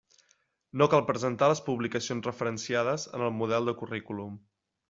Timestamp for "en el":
3.19-3.33